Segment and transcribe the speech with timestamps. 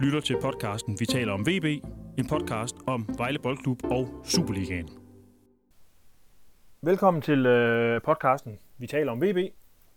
[0.00, 1.64] lytter til podcasten Vi taler om VB,
[2.18, 4.88] en podcast om Vejle Boldklub og Superligaen.
[6.82, 9.36] Velkommen til øh, podcasten Vi taler om VB.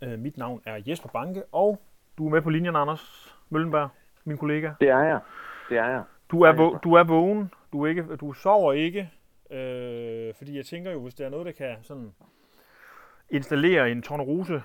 [0.02, 1.82] Øh, mit navn er Jesper Banke, og
[2.18, 3.90] du er med på linjen, Anders Møllenberg,
[4.24, 4.72] min kollega.
[4.80, 5.20] Det er jeg.
[5.70, 6.04] Det er jeg.
[6.32, 7.52] Du er, vå- du er vågen.
[7.72, 9.12] Du, er ikke, du sover ikke.
[9.52, 12.12] Øh, fordi jeg tænker jo, hvis der er noget, der kan sådan
[13.30, 14.64] installere en tornerose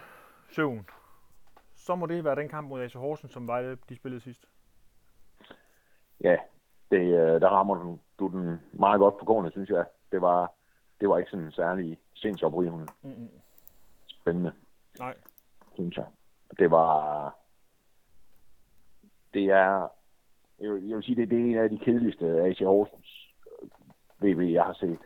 [0.51, 0.87] søvn,
[1.77, 4.45] så må det være den kamp mod AC Horsens, som Vejle de spillede sidst.
[6.21, 6.37] Ja,
[6.91, 9.85] det, øh, der rammer du, du den meget godt på gården, synes jeg.
[10.13, 10.53] Det var,
[11.01, 13.29] det var ikke sådan særlig sindsoprivende Mm-mm.
[14.09, 14.53] spændende,
[14.99, 15.15] Nej.
[15.75, 16.07] synes jeg.
[16.59, 17.35] Det var...
[19.35, 19.89] Det er...
[20.61, 23.69] Jeg vil, jeg vil sige, det, det er en af de kedeligste AC Horsens øh,
[24.23, 24.99] VB, jeg har set.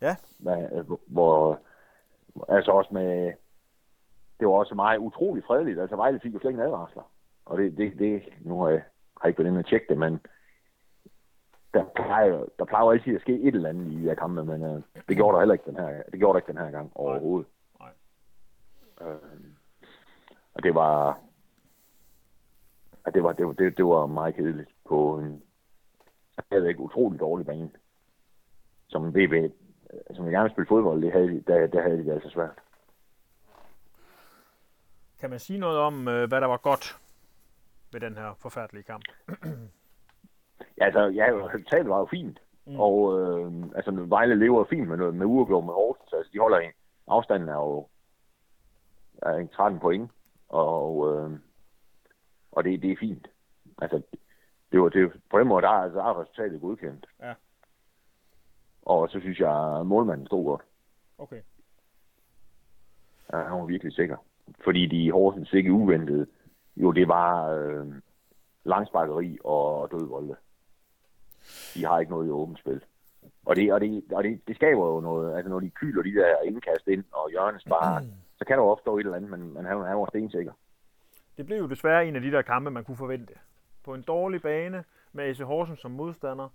[0.00, 0.16] Ja.
[0.38, 1.60] Hvad, hvor,
[2.48, 3.32] altså også med...
[4.40, 5.80] Det var også meget utrolig fredeligt.
[5.80, 7.10] Altså Vejle fik jo slet ingen advarsler.
[7.46, 8.78] Og det, det, det nu har jeg,
[9.16, 10.20] har jeg ikke været inde og tjekke det, men
[11.74, 14.62] der plejer, der plejer altid at ske et eller andet i de her kampe, men
[14.64, 16.90] øh, det gjorde der heller ikke den her, det gjorde der ikke den her gang
[16.94, 17.48] overhovedet.
[17.80, 17.90] Nej.
[19.00, 19.18] Øh,
[20.54, 21.18] og det var,
[23.04, 25.42] at det var, det var, det, det var meget kedeligt på en,
[26.68, 27.70] ikke, utrolig dårlig bane.
[28.88, 29.50] Som VB, øh,
[30.14, 32.28] som jeg gerne vil spille fodbold, det havde, de- der, der havde de det altså
[32.30, 32.58] svært.
[35.20, 36.98] Kan man sige noget om, øh, hvad der var godt
[37.96, 39.04] ved den her forfærdelige kamp?
[40.78, 42.38] Ja, altså, ja, resultatet var jo fint.
[42.66, 42.80] Mm.
[42.80, 46.12] Og øh, altså, Vejle lever fint med, noget, med uafgjort med Horsens.
[46.12, 46.72] Altså, de holder en.
[47.08, 47.86] Afstanden er jo
[49.22, 50.10] er en 13 point.
[50.48, 51.30] Og, øh,
[52.52, 53.28] og det, det er fint.
[53.78, 54.02] Altså,
[54.72, 57.06] det var, det, på den måde, der, er- altså, der er resultatet godkendt.
[57.20, 57.34] Ja.
[58.82, 60.62] Og så synes jeg, at målmanden stod godt.
[61.18, 61.40] Okay.
[63.32, 64.16] Ja, han var virkelig sikker.
[64.64, 66.26] Fordi de Horsens ikke uventede,
[66.76, 67.86] jo det var øh,
[68.64, 70.36] langsparkeri og dødvolde.
[71.74, 72.80] De har ikke noget i åbent spil.
[73.46, 76.14] Og det, og det, og det, det skaber jo noget, altså når de kyler de
[76.14, 78.02] der indkast ind og hjørnes bare,
[78.38, 80.52] så kan der jo opstå et eller andet, men, men han, han var stensikker.
[81.36, 83.34] Det blev jo desværre en af de der kampe, man kunne forvente.
[83.84, 86.48] På en dårlig bane med AC Horsens som modstander,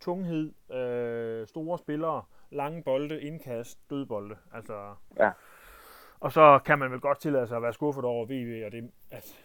[0.00, 4.36] tunghed, øh, store spillere, lange bolde, indkast, dødbolde.
[4.54, 5.30] Altså, Ja.
[6.20, 8.90] Og så kan man vel godt tillade sig at være skuffet over VV, og det,
[9.10, 9.40] at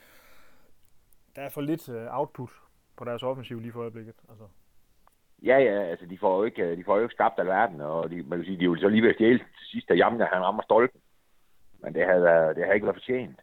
[1.35, 2.49] der er for lidt øh, output
[2.97, 4.15] på deres offensiv lige for øjeblikket.
[4.29, 4.47] Altså,
[5.43, 8.23] Ja, ja, altså de får jo ikke, de får jo ikke skabt alverden, og de,
[8.23, 10.25] man kan sige, de er jo så lige ved at stjæle til sidst, da Jamga
[10.25, 11.01] han rammer stolpen.
[11.79, 13.39] Men det havde, været- det havde ikke været fortjent.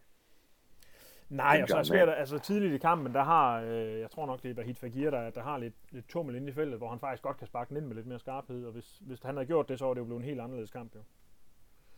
[1.28, 4.42] Nej, og så er svært, altså tidligt i kampen, der har, øh, jeg tror nok,
[4.42, 6.98] det er Bahit Fagir, der, der har lidt, lidt tummel inde i feltet, hvor han
[7.00, 9.46] faktisk godt kan sparke den ind med lidt mere skarphed, og hvis, hvis han havde
[9.46, 11.00] gjort det, så var det jo blevet en helt anderledes kamp, jo.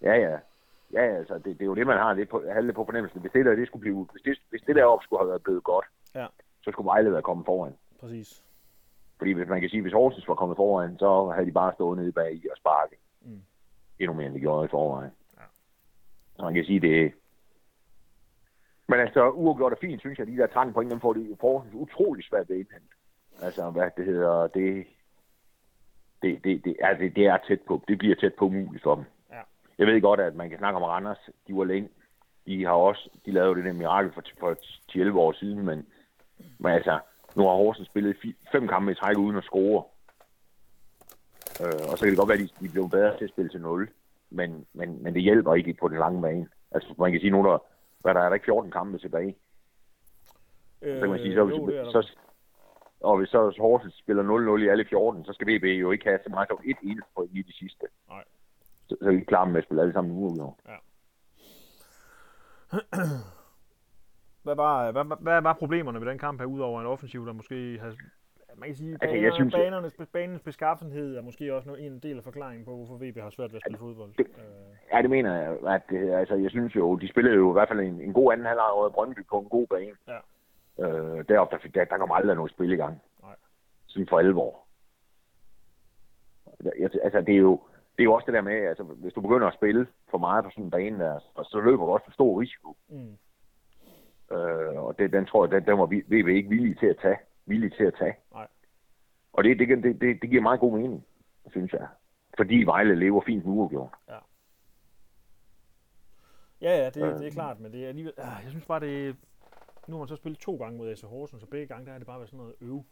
[0.03, 0.37] Ja, ja.
[0.93, 3.21] Ja, altså, det, det er jo det, man har lidt på, lidt på fornemmelsen.
[3.21, 5.65] Hvis det der, det skulle blive, hvis det, hvis det deroppe skulle have været blevet
[5.65, 6.27] godt, Ja.
[6.65, 7.73] så skulle Vejle være kommet foran.
[8.01, 8.43] Præcis.
[9.19, 11.99] Fordi hvis man kan sige, hvis Horsens var kommet foran, så havde de bare stået
[11.99, 12.99] nede bag i og sparket.
[13.21, 13.43] Mm.
[13.99, 15.11] Endnu mere, end de gjorde i forvejen.
[15.37, 15.43] Ja.
[16.37, 17.13] Så man kan sige, det
[18.89, 20.27] Men altså, uafgjort er fint, synes jeg.
[20.27, 22.95] De der 13 point, dem får de Horsens utrolig svært ved indhente.
[23.43, 24.87] Altså, hvad det hedder, det...
[26.23, 27.83] Det, det, det, er, det, det er tæt på.
[27.89, 29.05] Det bliver tæt på umuligt for dem.
[29.79, 31.31] Jeg ved godt, at man kan snakke om Randers.
[31.49, 31.89] De var længe.
[32.47, 34.55] De har også, de lavede det der mirakel for, for
[35.13, 35.87] 10-11 år siden, men,
[36.59, 36.99] men altså,
[37.37, 39.85] nu har Horsens spillet fi- fem kampe i træk uden at score.
[41.61, 43.51] Øh, og så kan det godt være, at de, de blev bedre til at spille
[43.51, 43.89] til 0.
[44.31, 46.49] Men, men, men det hjælper ikke på den lange bane.
[46.71, 47.59] Altså, man kan sige nu, der,
[48.01, 49.37] hvad der er der ikke 14 kampe tilbage.
[50.83, 51.91] Øh, Så kan man sige, så, jo, det er der.
[51.93, 52.11] så,
[53.01, 56.19] og hvis så Horsens spiller 0-0 i alle 14, så skal VB jo ikke have
[56.25, 57.87] så meget som et eneste point i de sidste.
[58.09, 58.25] Nej.
[58.93, 60.55] Så, så er vi klar med at spille alle sammen uafgjort.
[64.43, 67.79] Hvad var, hvad, hvad, var problemerne ved den kamp her, udover en offensiv, der måske
[67.83, 67.95] har...
[68.57, 72.17] Man kan sige, Altså, baner, jeg synes- banernes, banens beskaffenhed er måske også en del
[72.19, 74.13] af forklaringen på, hvorfor VB har svært ved at spille fodbold.
[74.19, 75.57] det- Øh, Ja, det mener jeg.
[75.75, 78.33] At, det, altså, jeg synes jo, de spillede jo i hvert fald en, en god
[78.33, 79.97] anden halvleg over Brøndby på en god bane.
[80.09, 80.19] Ja.
[80.89, 83.03] Øh, deroppe, der, der, der kom aldrig noget spil i gang.
[83.23, 83.37] Nej.
[83.87, 84.59] Sådan for alvor.
[86.79, 87.61] Jeg, altså, det er jo
[87.97, 90.45] det er jo også det der med, altså, hvis du begynder at spille for meget
[90.45, 92.77] på sådan en bane der, så, så løber du også for stor risiko.
[92.89, 93.17] mm.
[94.37, 96.97] Øh, og det, den tror jeg, den, den var vi- VB ikke villige til at
[97.03, 97.17] tage.
[97.47, 98.15] Villige til at tage.
[98.33, 98.49] Nej.
[99.33, 101.07] Og det, det, det, det, det giver meget god mening,
[101.51, 101.87] synes jeg.
[102.37, 103.91] Fordi Vejle lever fint med uafgjort.
[106.61, 107.33] Ja, ja, det, det er Øh.
[107.33, 108.13] klart, men det er alligevel...
[108.19, 109.17] Ah, jeg synes bare, det
[109.87, 111.99] Nu har man så spillet to gange mod AC Horsens, så begge gange der har
[111.99, 112.83] det bare været sådan noget øv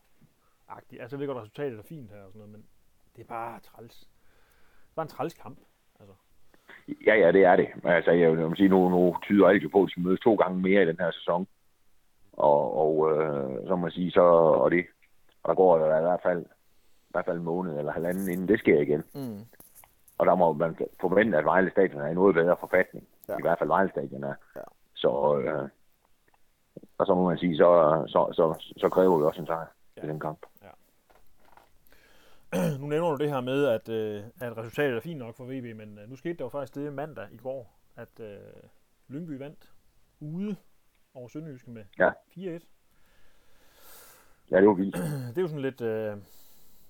[0.69, 2.67] agtigt Altså, jeg ved godt, at resultatet er fint her og sådan noget, men
[3.17, 4.09] det er bare træls.
[4.91, 5.59] Det var en træls kamp.
[6.01, 6.15] Altså,
[7.07, 7.69] Ja, ja, det er det.
[7.85, 10.35] Altså, jeg vil sige, nu, nu tyder alt jo på, at de skal mødes to
[10.35, 11.47] gange mere i den her sæson.
[12.33, 14.23] Og, og øh, så må man sige, så,
[14.63, 14.87] og det,
[15.43, 18.49] og der går der i hvert fald, i hvert fald en måned eller halvanden, inden
[18.49, 19.03] det sker igen.
[19.15, 19.41] Mm.
[20.19, 23.09] Og der må man forvente, at Vejle Stadion er i noget bedre forfatning.
[23.29, 23.35] Ja.
[23.39, 24.35] I hvert fald Vejle Stadion er.
[24.57, 24.61] Ja.
[24.95, 25.69] Så, øh,
[26.99, 29.67] og så må man sige, så, så, så, så kræver vi også en sejr
[29.97, 30.05] ja.
[30.05, 30.47] i den kamp.
[32.81, 35.77] Nu nævner du det her med, at, øh, at resultatet er fint nok for VB,
[35.77, 38.39] men øh, nu skete der jo faktisk det mandag i går, at øh,
[39.09, 39.73] Lyngby vandt
[40.21, 40.57] ude
[41.15, 42.11] over Sønderjyske med Ja.
[42.11, 42.13] 4-1.
[44.51, 44.97] Ja, det var vildt.
[45.31, 46.17] Det er jo sådan lidt øh,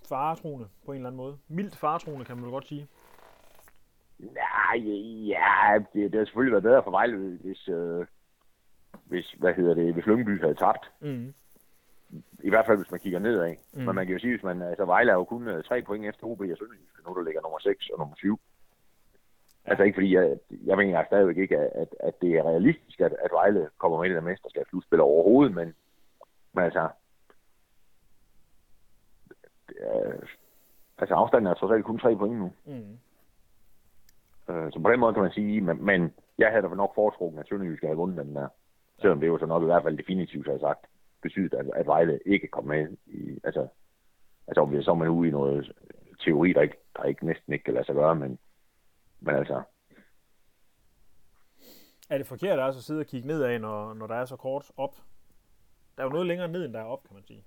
[0.08, 1.38] faretroende på en eller anden måde.
[1.48, 2.86] Mildt faretroende, kan man vel godt sige.
[4.18, 4.76] Nej,
[5.28, 8.06] ja, det, det har selvfølgelig været bedre for Vejle, hvis, øh,
[9.04, 10.90] hvis, hvad hedder det, hvis Lyngby havde tabt.
[11.00, 11.34] Mm.
[12.42, 13.54] I hvert fald, hvis man kigger nedad.
[13.72, 13.82] Mm.
[13.82, 16.06] Men man kan jo sige, hvis man, altså Vejle er jo kun øh, tre point
[16.06, 18.40] efter OB og Sønderjysk, nu der ligger nummer 6 og nummer 7.
[19.66, 19.70] Ja.
[19.70, 23.30] Altså ikke fordi, jeg, jeg mener stadigvæk ikke, at, at, det er realistisk, at, at
[23.32, 25.74] Vejle kommer med i det der mesterskabsslutspil overhovedet, men,
[26.52, 26.88] men altså,
[29.80, 30.22] øh,
[30.98, 32.52] altså afstanden er trods alt kun tre point nu.
[32.66, 32.98] Mm.
[34.54, 37.40] Øh, så på den måde kan man sige, men, men jeg havde da nok foretrukket,
[37.40, 38.48] at Sønderjysk havde vundet den der.
[39.00, 40.86] Selvom det jo så nok i hvert fald definitivt har sagt,
[41.22, 43.69] betydet, at, at Vejle ikke kom med i, altså,
[44.46, 45.72] altså om vi så er man ude i noget
[46.25, 48.38] teori, der ikke, der ikke næsten ikke kan lade sig gøre, men,
[49.20, 49.62] men altså,
[52.11, 54.70] Er det forkert altså at sidde og kigge nedad, når, når der er så kort
[54.76, 54.94] op?
[55.96, 57.44] Der er jo noget længere ned, end der er op, kan man sige.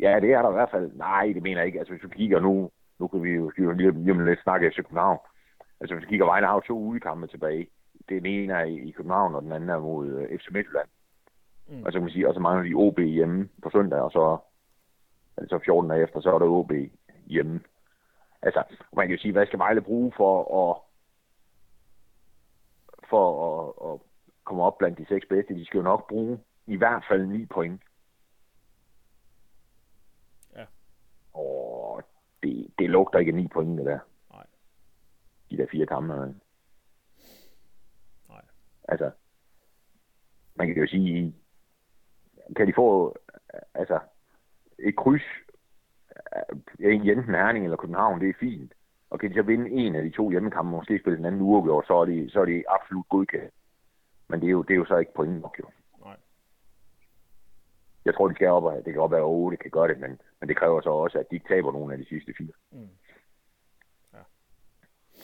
[0.00, 0.92] ja, det er der i hvert fald.
[0.94, 1.78] Nej, det mener jeg ikke.
[1.78, 4.70] Altså hvis du kigger nu, nu kan vi jo vi lige, lige om lidt snakke
[4.70, 5.18] FC København.
[5.80, 7.66] Altså hvis du kigger, Vejle har jo to udekampe tilbage.
[8.08, 10.88] Den ene er i i København, og den anden er mod øh, FC Midtjylland.
[11.66, 11.82] Mm.
[11.82, 14.38] Og så kan man sige, og så mangler de OB hjemme på søndag, og så,
[15.36, 16.72] altså 14 dage efter, så er der OB
[17.26, 17.60] hjemme.
[18.42, 18.64] Altså,
[18.96, 20.80] man kan jo sige, hvad skal Vejle bruge for at,
[23.10, 23.26] for
[23.60, 24.00] at, at
[24.44, 25.54] komme op blandt de seks bedste?
[25.54, 27.82] De skal jo nok bruge i hvert fald 9 point.
[30.56, 30.64] Ja.
[31.32, 32.02] Og
[32.42, 33.98] det, det lugter ikke af 9 point, det der.
[34.30, 34.46] Nej.
[35.50, 36.14] De der fire kampe.
[38.28, 38.42] Nej.
[38.88, 39.10] Altså,
[40.54, 41.34] man kan jo sige,
[42.56, 43.16] kan de få
[43.74, 43.98] altså,
[44.78, 45.22] et kryds
[46.78, 48.72] en enten Herning eller København, det er fint.
[49.10, 51.86] Og kan de så vinde en af de to hjemmekampe, måske spille den anden uafgjort,
[51.86, 53.54] så er de, så er de absolut godkendt.
[54.28, 55.64] Men det er, jo, det er jo så ikke point nok, jo.
[56.04, 56.16] Nej.
[58.04, 60.00] Jeg tror, de skal op, og det kan godt være, at 8 kan gøre det,
[60.00, 62.52] men, men det kræver så også, at de ikke taber nogle af de sidste fire.
[62.72, 62.88] Mm.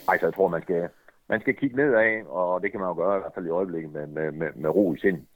[0.08, 0.88] Ej, så jeg tror, man skal,
[1.28, 3.92] man skal kigge nedad, og det kan man jo gøre i hvert fald i øjeblikket
[3.92, 5.26] med, med, med, med ro i sind.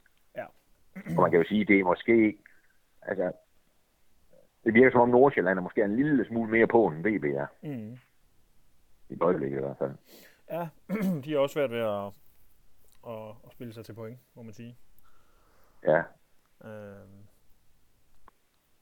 [0.95, 2.37] Og man kan jo sige, det er måske,
[3.01, 3.31] altså,
[4.63, 7.47] det virker som om Nordsjælland er måske en lille smule mere på, end VB er.
[7.61, 7.97] Mm.
[9.09, 9.91] I øjeblikket i hvert fald.
[10.51, 10.67] Ja,
[11.25, 12.05] de er også svært ved at,
[13.07, 14.77] at, at spille sig til point, må man sige.
[15.87, 16.03] Ja,
[16.65, 17.19] Øhm.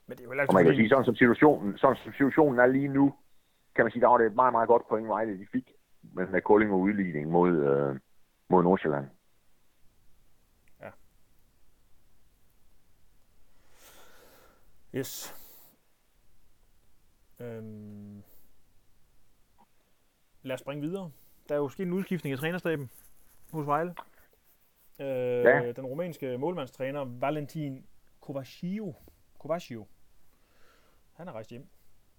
[0.08, 2.14] Men det er jo heller og man kan ikke sige, sådan som situationen, sådan som
[2.14, 3.14] situationen er lige nu,
[3.76, 5.72] kan man sige, der var det et meget, meget godt point, Vejle de fik
[6.02, 8.00] med, med Kolding og udligning mod, øh,
[8.50, 9.08] mod Nordsjælland.
[14.96, 15.36] Yes.
[17.40, 18.24] Øhm.
[20.44, 21.12] Lad os springe videre.
[21.50, 22.90] Der er jo sket en udskiftning i trænerstaben
[23.52, 23.96] hos Vejle.
[25.00, 25.72] Øh, Ja.
[25.72, 27.86] Den rumænske målmandstræner Valentin
[28.22, 28.94] Kovaciu,
[29.40, 29.86] Kovaciu,
[31.14, 31.68] han er rejst hjem.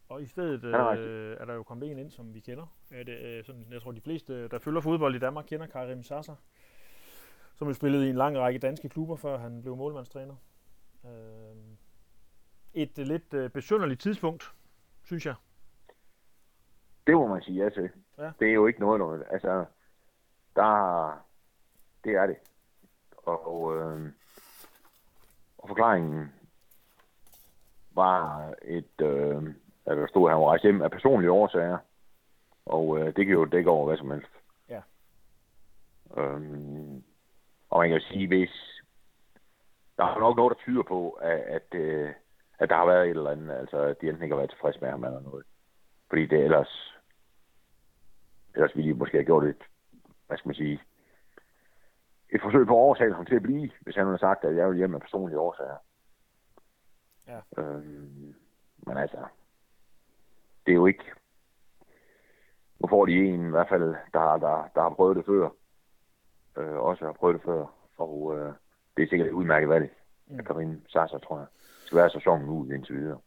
[0.09, 2.76] Og i stedet er øh, er der jo kommet en ind, som vi kender.
[2.91, 6.02] Er det, øh, sådan, jeg tror, de fleste, der følger fodbold i Danmark, kender Karim
[6.02, 6.35] Sasser,
[7.55, 10.37] som jo spillede i en lang række danske klubber, før han blev målmandstræner.
[11.05, 11.72] Øh,
[12.75, 14.52] et øh, lidt øh, besynderligt tidspunkt,
[15.05, 15.35] synes jeg.
[17.07, 17.91] Det må man sige ja til.
[18.19, 18.31] Ja.
[18.41, 19.25] Det er jo ikke noget, noget.
[19.31, 19.64] Altså,
[20.57, 21.25] der,
[22.05, 22.37] det er det.
[23.17, 24.12] Og, øh,
[25.59, 26.33] og forklaringen
[27.91, 29.55] var et, øh,
[29.87, 31.79] at der stod, at han var rejst hjem af personlige årsager.
[32.67, 34.31] Og øh, det kan jo dække over hvad som helst.
[34.69, 34.81] Ja.
[36.17, 37.05] Øhm,
[37.71, 38.83] og man kan jo sige, hvis
[39.97, 42.11] der er nok noget, der tyder på, at, at, øh,
[42.62, 44.81] at der har været et eller andet, altså at de enten ikke har været tilfredse
[44.81, 45.47] med ham eller noget.
[46.09, 46.99] Fordi det ellers,
[48.54, 49.62] ellers ville de måske have gjort et,
[50.26, 50.83] hvad skal man sige,
[52.35, 54.69] et forsøg på at overtale ham til at blive, hvis han havde sagt, at jeg
[54.69, 55.76] vil hjem af personlige årsager.
[57.28, 57.40] Ja.
[57.62, 58.35] Øhm,
[58.87, 59.26] men altså,
[60.66, 61.04] det er jo ikke,
[62.81, 65.49] nu får de en i hvert fald, der, har- der, der har prøvet det før,
[66.59, 67.66] øh, også har prøvet det før,
[67.97, 68.52] og øh,
[68.97, 70.38] det er sikkert et udmærket valg Mm.
[70.38, 71.47] af Karim Sasser, tror jeg.
[71.95, 73.19] Være sæsonen ud indtil videre.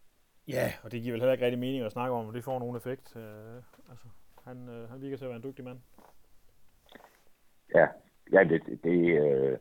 [0.47, 2.59] Ja, og det giver vel heller ikke rigtig mening at snakke om, om det får
[2.59, 3.15] nogen effekt.
[3.15, 3.55] Øh,
[3.89, 4.05] altså,
[4.43, 5.79] han, øh, han virker til at være en dygtig mand.
[7.75, 7.87] Ja,
[8.31, 9.57] ja det, det, øh,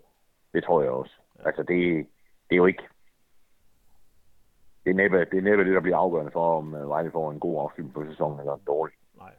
[0.52, 1.12] det tror jeg også.
[1.44, 2.06] Altså det,
[2.48, 2.82] det er jo ikke...
[4.84, 7.30] Det er, næppe, det er næppe det, der bliver afgørende for, om øh, Vejle får
[7.30, 8.94] en god afslutning på sæsonen eller en dårlig.
[9.16, 9.32] Nej,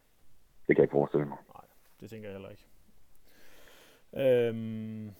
[0.67, 1.37] Det kan jeg ikke forestille mig.
[1.99, 2.65] det tænker jeg heller ikke.
[4.17, 5.11] Øhm,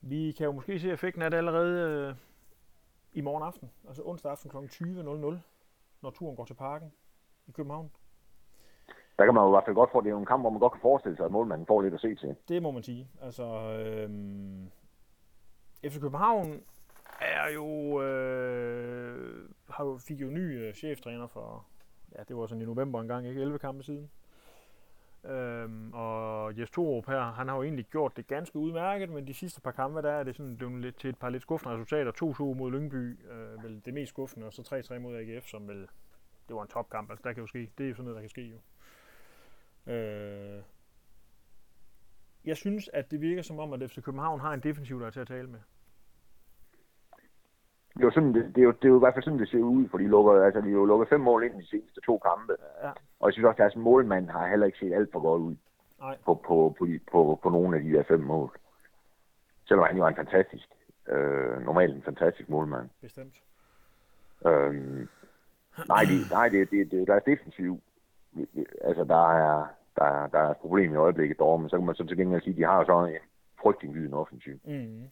[0.00, 2.14] vi kan jo måske se effekten af det allerede øh,
[3.14, 4.56] i morgen aften, altså onsdag aften kl.
[4.56, 5.36] 20.00,
[6.02, 6.92] når turen går til parken
[7.46, 7.90] i København.
[9.18, 10.60] Der kan man jo i hvert fald godt få, det er en kamp, hvor man
[10.60, 12.36] godt kan forestille sig, at målmanden får lidt at se til.
[12.48, 13.08] Det må man sige.
[13.22, 14.70] Altså, øhm,
[15.84, 16.62] FC København
[17.20, 21.66] er jo, øh, har jo, fik jo ny øh, cheftræner for,
[22.18, 23.40] ja, det var sådan i november engang, ikke?
[23.40, 24.10] 11 kampe siden.
[25.24, 29.34] Øhm, og Jes Torup her, han har jo egentlig gjort det ganske udmærket, men de
[29.34, 32.12] sidste par kampe, der er det sådan blevet lidt til et par lidt skuffende resultater.
[32.12, 34.62] 2-2 mod Lyngby, øh, vel det mest skuffende, og så
[34.94, 35.88] 3-3 mod AGF, som vel,
[36.48, 38.22] det var en topkamp, altså der kan jo ske, det er jo sådan noget, der
[38.22, 38.58] kan ske jo.
[39.92, 40.62] Øh,
[42.44, 45.10] jeg synes, at det virker som om, at FC København har en defensiv, der er
[45.10, 45.60] til at tale med.
[47.94, 49.38] Det er jo, sådan, det, det, er jo, det er jo i hvert fald sådan,
[49.38, 51.62] det ser ud, for de, lukker, altså, de har jo lukket fem mål ind i
[51.62, 52.56] de seneste to kampe.
[52.82, 52.88] Ja.
[53.20, 55.56] Og jeg synes også, at deres målmand har heller ikke set alt for godt ud
[56.00, 56.16] Nej.
[56.24, 58.50] på, på, på, de- på, på nogle af de der fem mål.
[59.68, 60.68] Selvom han jo er en fantastisk,
[61.08, 62.88] øh, normalt en fantastisk målmand.
[63.00, 63.34] Bestemt.
[64.46, 65.08] Øhm,
[65.88, 67.80] nej, det, nej det, det, det, der er defensiv.
[68.80, 71.86] Altså, der er, der, er, der er et problem i øjeblikket derovre, men så kan
[71.86, 73.20] man så til gengæld sige, at de har jo sådan en
[73.62, 74.54] frygtindgydende offensiv.
[74.64, 75.02] Mm.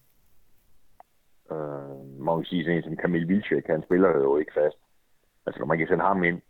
[1.52, 4.76] Øh, man kan sige sådan en som Kamil Vilcek, han spiller jo ikke fast.
[5.46, 6.42] Altså, når man kan sende ham ind,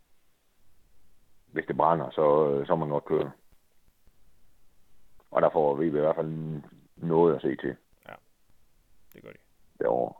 [1.47, 3.31] hvis det brænder, så, øh, så er man godt køre.
[5.31, 6.61] Og der får vi i hvert fald
[6.97, 7.77] noget at se til
[9.15, 9.39] Det gør de.
[9.79, 10.15] derovre.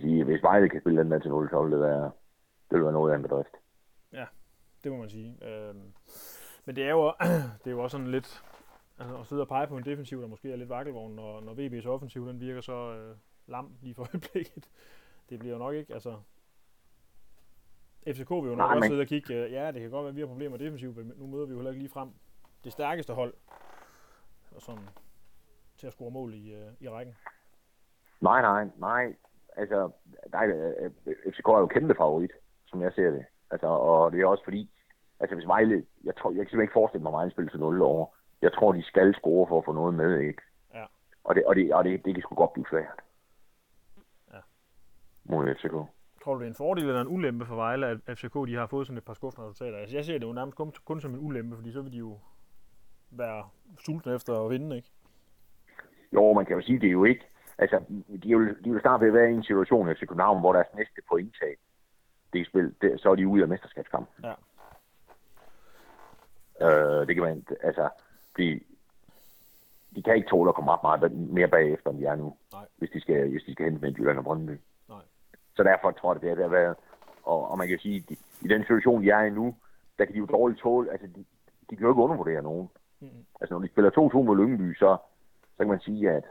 [0.00, 2.10] Sige, hvis Vejle kan spille den der til 0, så vil det være,
[2.70, 3.56] det vil være noget af en bedrift.
[4.84, 5.38] Det må man sige.
[5.44, 5.92] Øhm,
[6.64, 7.14] men det er, jo,
[7.64, 8.42] det er jo også sådan lidt
[8.98, 11.52] altså, at sidde og pege på en defensiv, der måske er lidt vakkelvogn, når, når
[11.54, 14.68] VB's offensiv den virker så øh, lam lige for øjeblikket.
[15.30, 16.20] Det bliver jo nok ikke, altså...
[18.08, 20.16] FCK vil jo nok også sidde og kigge, øh, ja, det kan godt være, at
[20.16, 22.10] vi har problemer defensivt, men nu møder vi jo heller ikke lige frem
[22.64, 23.34] det stærkeste hold
[24.54, 24.88] og sådan,
[25.76, 27.14] til at score mål i, øh, i rækken.
[28.20, 29.14] Nej, nej, nej.
[29.56, 29.90] Altså,
[30.32, 32.32] nej, øh, FCK er jo kæmpe favorit,
[32.66, 33.24] som jeg ser det.
[33.50, 34.70] Altså, og det er også fordi,
[35.20, 37.60] altså hvis Vejle, jeg, tror, jeg kan simpelthen ikke forestille mig, at Vejle spiller til
[37.60, 38.06] 0 over.
[38.42, 40.42] Jeg tror, de skal score for at få noget med, ikke?
[40.74, 40.84] Ja.
[41.24, 43.00] Og det, og det, og det, det kan sgu godt blive svært.
[45.28, 45.72] Mod FCK.
[46.24, 48.66] Tror du, det er en fordel eller en ulempe for Vejle, at FCK de har
[48.66, 49.78] fået sådan et par skuffende resultater?
[49.78, 51.98] Altså, jeg ser det jo nærmest kun, kun som en ulempe, fordi så vil de
[51.98, 52.18] jo
[53.10, 54.88] være sultne efter at vinde, ikke?
[56.12, 57.26] Jo, man kan jo sige, det er jo ikke...
[57.58, 57.80] Altså,
[58.22, 60.00] de er jo, de er jo snart ved at være i en situation i FC
[60.00, 61.58] København, hvor deres næste pointtab,
[62.32, 64.24] det er spil, det, så er de ude af mesterskabskampen.
[64.24, 64.34] Ja.
[66.66, 67.88] Øh, det kan man, altså,
[68.38, 68.60] de,
[69.94, 72.66] de kan ikke tåle at komme ret meget mere bagefter, end de er nu, Nej.
[72.76, 74.56] hvis de skal, hvis de skal hente Midtjylland og Brøndby.
[75.56, 76.76] Så derfor tror jeg, det er det har været,
[77.22, 79.54] og, og man kan sige, de, i den situation, de er i nu,
[79.98, 81.24] der kan de jo dårligt tåle, altså, de,
[81.70, 82.68] de kan jo ikke undervurdere nogen.
[83.00, 83.08] Mm.
[83.40, 84.96] Altså, når de spiller 2-2 mod Lyngby, så,
[85.56, 86.24] så kan man sige, at,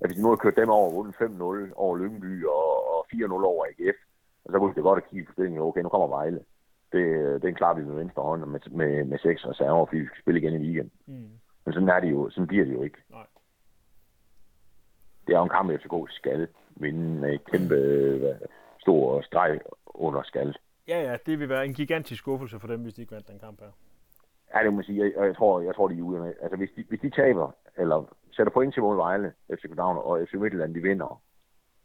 [0.00, 3.32] at hvis de nu har kørt dem over vundet 5-0 over Lyngby og, og 4-0
[3.32, 3.96] over AGF,
[4.44, 6.40] og så kunne det godt at kigge på stillingen, okay, nu kommer Vejle.
[6.92, 10.22] Det, den klarer vi med venstre hånd med, med, med seks reserver, fordi vi skal
[10.22, 10.90] spille igen i weekend.
[11.06, 11.30] Mm.
[11.64, 12.98] Men sådan er det jo, sådan bliver det jo ikke.
[13.10, 13.26] Nej.
[15.26, 18.34] Det er jo en kamp, FCK skal vinde med et kæmpe øh,
[18.78, 20.56] stor streg under skal.
[20.88, 23.38] Ja, ja, det vil være en gigantisk skuffelse for dem, hvis de ikke vandt den
[23.38, 23.70] kamp her.
[24.54, 25.04] Ja, det må man sige.
[25.04, 26.34] Jeg, jeg, tror, jeg tror, de er ude med.
[26.42, 30.26] Altså, hvis de, hvis de taber, eller sætter point til mod Vejle, FC København og
[30.28, 31.22] FC Midtjylland, de vinder,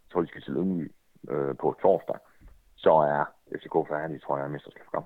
[0.03, 0.91] så tror jeg, de skal til Lyngby
[1.29, 2.15] øh, på torsdag,
[2.75, 3.25] så er
[3.57, 5.05] FCK færdig, tror jeg, er mesterskabskamp.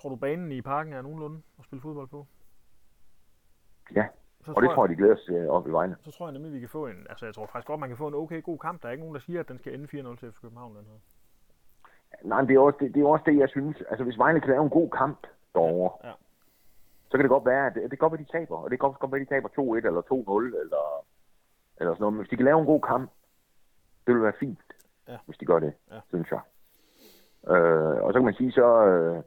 [0.00, 2.26] Tror du, banen i parken er nogenlunde at spille fodbold på?
[3.94, 4.06] Ja,
[4.52, 5.96] Så og det tror jeg, de glæder sig til op i Vejle.
[6.00, 7.06] Så tror jeg nemlig, vi kan få en...
[7.10, 8.82] Altså, jeg tror faktisk godt, man kan få en okay god kamp.
[8.82, 10.84] Der er ikke nogen, der siger, at den skal ende 4-0 til FC København, den
[10.84, 10.98] her.
[12.22, 13.76] Nej, men det er, også det, det er også det, jeg synes.
[13.90, 16.12] Altså, hvis Vejle kan lave en god kamp derovre, Ja.
[17.08, 18.56] så kan det godt være, at det, det kan godt være, de taber.
[18.56, 20.84] Og det kan godt være, at de taber 2-1 eller 2-0 eller,
[21.80, 22.12] eller sådan noget.
[22.14, 23.10] Men hvis de kan lave en god kamp,
[24.06, 24.60] det vil være fint,
[25.08, 25.16] Ja.
[25.26, 26.00] hvis de gør det, Ja.
[26.08, 26.40] synes jeg.
[27.52, 28.66] Øh, og så kan man sige, så...
[28.86, 29.22] Øh,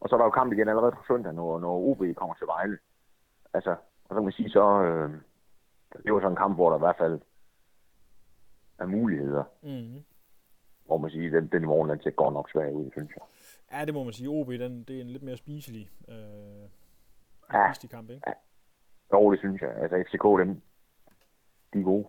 [0.00, 2.46] og så er der jo kamp igen allerede på søndag, når, når OB kommer til
[2.46, 2.78] Vejle.
[3.54, 3.76] Altså,
[4.10, 4.82] og så kan man sige, så...
[4.82, 5.10] Øh,
[5.92, 7.20] det er jo sådan en kamp, hvor der i hvert fald
[8.78, 9.44] er muligheder.
[9.62, 10.04] Mm.
[10.86, 13.22] Hvor man siger, den, den i morgen, den ser godt nok svær ud, synes jeg.
[13.78, 14.28] Ja, det må man sige.
[14.28, 16.14] OB, den, det er en lidt mere spiselig, øh,
[17.52, 17.72] Ja.
[17.72, 18.22] spiselig kamp, ikke?
[19.12, 19.70] Jo, det synes jeg.
[19.76, 20.62] Altså, FCK, dem,
[21.74, 22.06] de er gode.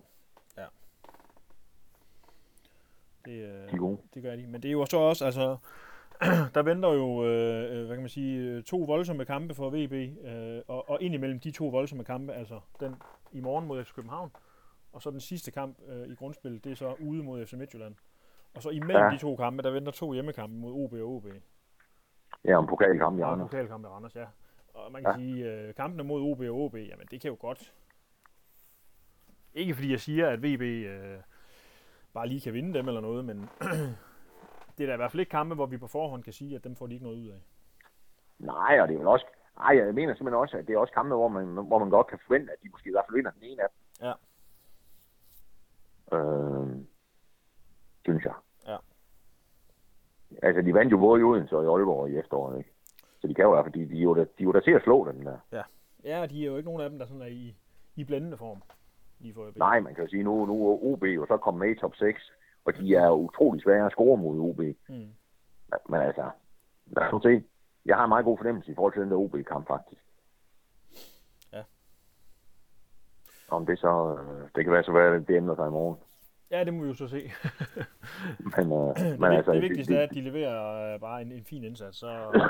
[3.26, 3.98] Det, øh, De er gode.
[4.14, 4.48] det gør de.
[4.48, 5.58] Men det er jo så også, altså,
[6.56, 9.94] der venter jo, øh, øh, hvad kan man sige, øh, to voldsomme kampe for VB,
[10.26, 12.96] øh, og, og indimellem de to voldsomme kampe, altså den
[13.32, 14.32] i morgen mod FC København.
[14.94, 17.96] Og så den sidste kamp øh, i grundspillet, det er så ude mod FC Midtjylland.
[18.54, 19.10] Og så imellem ja.
[19.10, 21.26] De to kampe, der venter to hjemmekampe mod OB og OB.
[22.46, 23.50] Ja, om pokalkamp i en Randers.
[23.50, 24.26] pokalkamp i Randers, ja.
[24.74, 25.12] Og man kan.
[25.12, 25.18] Ja.
[25.18, 27.74] sige, øh, kampene mod OB og OB, jamen det kan jo godt...
[29.54, 31.18] Ikke fordi jeg siger, at VB øh,
[32.14, 33.50] bare lige kan vinde dem eller noget, men
[34.78, 36.64] det er da i hvert fald ikke kampe, hvor vi på forhånd kan sige, at
[36.64, 37.42] dem får de ikke noget ud af.
[38.40, 39.26] Nej, og det er vel også...
[39.58, 42.08] Ej, jeg mener simpelthen også, at det er også kampe, hvor man, hvor man godt
[42.08, 44.08] kan forvente, at de måske i hvert fald vinder den ene af dem.
[44.08, 44.14] Ja.
[46.18, 46.78] Øh,
[48.04, 48.34] synes jeg.
[48.68, 48.78] Ja.
[50.42, 52.70] Altså, de vandt jo både i Odense og i Aalborg i efteråret, ikke?
[53.20, 54.72] Så de kan jo være, fordi de er jo da, de er jo da til
[54.72, 55.38] at slå den der.
[56.04, 57.56] Ja, de er jo ikke nogen af dem, der sådan er i,
[57.96, 58.62] i blændende form.
[59.20, 59.52] Lige for.
[59.56, 61.96] Nej, man kan jo sige, nu, nu er OB jo så kommet med i top
[61.96, 62.32] 6,
[62.66, 64.60] og de er utrolig svære at score mod OB.
[64.60, 64.96] Mm.
[65.70, 66.30] Men, men altså,
[66.86, 67.44] lad os se.
[67.86, 70.02] Jeg har en meget god fornemmelse i forhold til den der OB-kamp, faktisk.
[71.54, 71.64] Ja.
[73.50, 74.18] Om det så,
[74.56, 75.98] det kan være så være, at det ændrer sig i morgen.
[76.52, 77.22] Ja, det må vi jo så se.
[78.58, 81.32] Men, øh, det, men altså, det vigtigste det, er, at de leverer øh, bare en,
[81.32, 81.98] en fin indsats.
[81.98, 82.42] Så,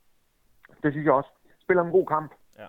[0.82, 1.30] det synes jeg også.
[1.58, 2.32] Spiller en god kamp.
[2.58, 2.66] Ja.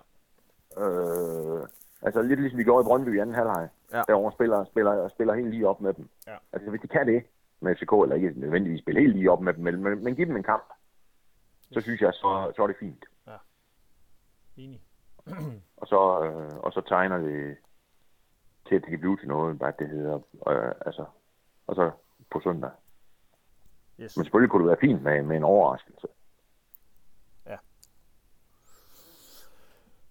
[0.82, 1.68] Øh,
[2.02, 3.68] altså lidt ligesom de gjorde i Brøndby i anden halvleg.
[3.92, 4.02] Ja.
[4.08, 6.08] Derovre spiller, spiller, spiller helt lige op med dem.
[6.26, 6.36] Ja.
[6.52, 7.22] Altså hvis de kan det
[7.60, 10.28] med FCK, eller ikke nødvendigvis spille helt lige op med dem, men, men, men give
[10.28, 10.64] dem en kamp,
[11.72, 13.04] så synes jeg, så, så er det fint.
[14.56, 14.82] enig.
[15.76, 17.56] Og så, øh, og så tegner det
[18.68, 20.14] til, at det kan blive til noget, hvad det hedder.
[20.48, 21.04] Øh, altså,
[21.66, 21.90] og så
[22.30, 22.70] på søndag.
[24.00, 24.16] Yes.
[24.16, 26.06] Men selvfølgelig kunne det være fint med, med en overraskelse.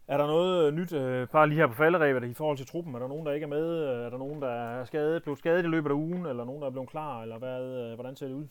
[0.07, 2.95] Er der noget nyt, øh, bare lige her på falderæbet, i forhold til truppen?
[2.95, 3.83] Er der nogen, der ikke er med?
[4.05, 6.25] Er der nogen, der er skadet, blevet skadet i løbet af ugen?
[6.25, 7.21] Eller nogen, der er blevet klar?
[7.21, 8.47] Eller hvad, øh, hvordan ser det ud?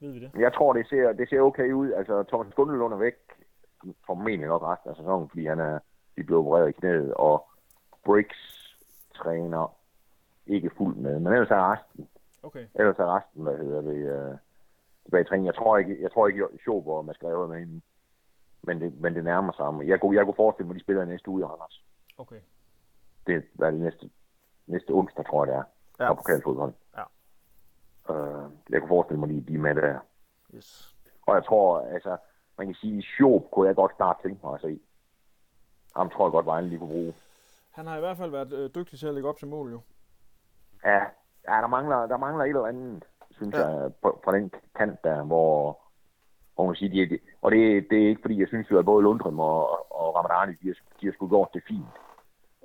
[0.00, 0.30] Ved vi det?
[0.38, 1.92] Jeg tror, det ser, det ser okay ud.
[1.92, 3.14] Altså, Thomas Gundelund er væk,
[4.06, 5.78] formentlig nok resten af sæsonen, fordi han er
[6.16, 7.48] de blev opereret i knæet, og
[8.04, 8.38] Briggs
[9.14, 9.74] træner
[10.46, 11.20] ikke fuldt med.
[11.20, 12.08] Men ellers er resten,
[12.42, 12.66] Okay.
[12.74, 14.36] ellers er resten, hvad hedder det, øh,
[15.04, 15.46] tilbage i træning.
[15.46, 17.80] Jeg tror ikke, jeg tror ikke, Schober og Mascareva er med hende.
[18.62, 19.74] Men det, men det nærmer sig.
[19.74, 21.84] Men Jeg kunne, jeg kunne forestille mig, at de spiller næste uge i Randers.
[22.18, 22.40] Okay.
[23.26, 24.10] Det er det næste,
[24.66, 26.04] næste onsdag, tror jeg det er.
[26.04, 26.12] Ja.
[26.12, 26.72] På pokalfodbold.
[26.96, 27.02] Ja.
[28.14, 29.98] Øh, jeg kunne forestille mig, at de er med der.
[30.54, 30.94] Yes.
[31.26, 32.16] Og jeg tror, altså,
[32.58, 34.80] man kan sige, Schob kunne jeg godt starte tænke mig at se.
[35.96, 37.14] Ham tror jeg godt, Vejle lige kunne bruge.
[37.70, 39.80] Han har i hvert fald været øh, dygtig til at lægge op til mål, jo.
[40.84, 40.98] Ja,
[41.48, 43.66] ja der, mangler, der mangler et eller andet, synes Ja.
[43.66, 45.80] jeg, på, på den kant der, hvor,
[46.54, 49.02] hvor man siger, de, og det, det er ikke fordi, jeg synes jo, at både
[49.02, 51.94] Lundstrøm og, og Ramadani, de har, de har sgu gjort det fint.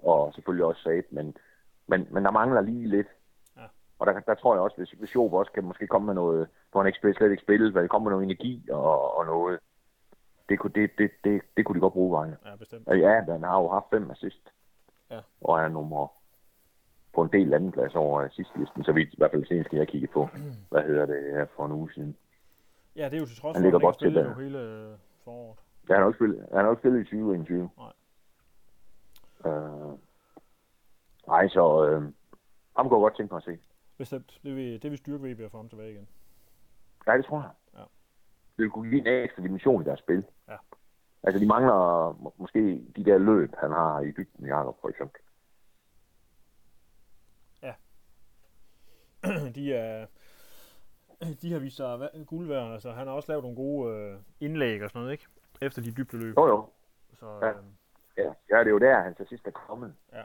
[0.03, 1.37] Og selvfølgelig også sat, men,
[1.87, 3.07] men, men der mangler lige lidt.
[3.57, 3.61] Ja.
[3.99, 6.47] Og der, der tror jeg også, hvis, hvis Job også kan måske komme med noget,
[6.71, 9.59] hvor han ikke slet ikke spille, hvad komme med noget energi og, og noget.
[10.49, 12.37] Det kunne, det, det, det, det kunne de godt bruge, Vejle.
[12.45, 12.87] Ja, bestemt.
[12.87, 14.49] Og ja, han har jo haft fem assist.
[15.11, 15.19] Ja.
[15.41, 16.07] Og er nummer
[17.13, 20.07] på en del anden plads over sidste så vidt i hvert fald senest jeg kigge
[20.07, 20.29] på.
[20.69, 22.17] Hvad hedder det her for en uge siden?
[22.95, 24.25] Ja, det er jo til trods for, Han at ligger han ikke godt til spillede
[24.25, 24.31] der.
[24.35, 25.59] jo hele øh, foråret.
[25.89, 27.69] Ja, han har ikke spillet, han har ikke spillet i 2021.
[27.77, 27.93] Nej.
[29.53, 29.97] Øh,
[31.27, 32.01] nej, så øh,
[32.77, 33.59] ham kunne jeg godt tænke mig at se.
[33.97, 34.39] Bestemt.
[34.43, 36.07] Det vil, det vil styrke VB at få ham tilbage igen.
[37.07, 37.51] Ja, det tror jeg.
[37.73, 37.79] Ja.
[38.57, 40.25] Det vil kunne give en ekstra dimension i deres spil.
[40.47, 40.57] Ja.
[41.23, 41.73] Altså, de mangler
[42.21, 45.21] må- måske de der løb, han har i dybden, Jacob, for eksempel.
[49.55, 50.05] de er
[51.41, 52.73] de har vist sig guld værd.
[52.73, 55.25] Altså, han har også lavet nogle gode øh, indlæg og sådan noget, ikke?
[55.61, 56.37] Efter de dybde løb.
[56.37, 56.69] Jo, jo.
[57.19, 57.49] Så Ja.
[57.49, 57.55] øh,
[58.17, 59.95] Ja, ja det er jo der, han til sidst er kommet.
[60.13, 60.23] Ja.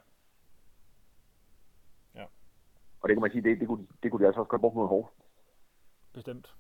[2.15, 2.25] Ja.
[3.01, 4.75] Og det kan man sige, det, det, kunne, det kunne de altså også godt bruge
[4.75, 5.25] mod Horsens.
[6.13, 6.55] bestemt.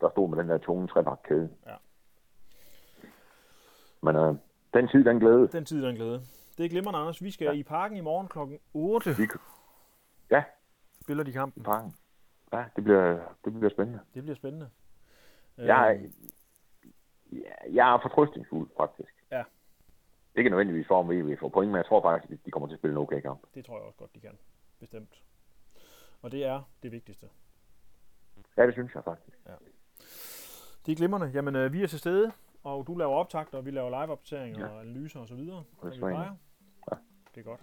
[0.00, 1.50] der stod med den der tunge trebakkæde.
[1.66, 1.74] Ja.
[4.02, 4.34] Men øh,
[4.74, 5.48] den tid, den glæde.
[5.48, 6.22] Den tid, den glæde.
[6.58, 7.22] Det er glimrende, Anders.
[7.22, 7.52] Vi skal ja.
[7.52, 8.38] I parken i morgen kl.
[8.74, 9.16] 8.
[9.16, 9.28] Vi,
[10.30, 10.44] ja,
[11.02, 11.62] Spiller de kampen.
[11.62, 11.94] i parken.
[12.52, 14.00] Ja, det bliver, det bliver spændende.
[14.14, 14.70] Det bliver spændende.
[15.56, 16.08] Jeg, Øh, er,
[17.32, 19.14] ja, jeg er fortrøstningsfuld, faktisk.
[19.30, 19.42] Ja.
[20.34, 22.74] Ikke nødvendigvis for, om vi får point, men jeg tror faktisk, at de kommer til
[22.74, 23.40] at spille en okay kamp.
[23.54, 24.38] det tror jeg også godt, de kan.
[24.80, 25.22] Bestemt.
[26.22, 27.28] Og det er det vigtigste.
[28.56, 29.38] Ja, det synes jeg faktisk.
[30.86, 31.26] Det er glimrende.
[31.34, 32.32] Jamen, øh, vi er til stede,
[32.64, 34.72] og du laver optagter, og vi laver live-opdateringer Ja.
[34.72, 35.58] og analyser og så videre.
[35.58, 36.36] er som vi plejer.
[36.90, 36.96] Ja.
[37.34, 37.60] Det er godt.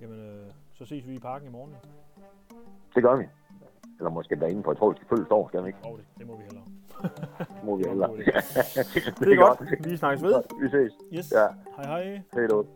[0.00, 1.74] Jamen, øh, så ses vi i parken i morgen.
[2.94, 3.24] Det gør vi.
[3.98, 5.78] Eller måske derinde, for jeg tror, vi skal følge år, skal vi ikke?
[5.84, 6.64] Og det, det må vi hellere.
[7.38, 8.08] Det må vi heller.
[9.20, 9.60] Det er godt.
[9.90, 10.42] Vi snakkes ved.
[10.62, 10.92] Vi ses.
[11.16, 11.32] Yes.
[11.32, 11.46] Ja.
[11.76, 12.22] Hej hej.
[12.34, 12.66] Hej då.